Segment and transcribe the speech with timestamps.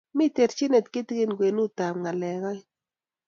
[0.17, 2.63] mi terchinet kitikin kwenutab ng'alek oeng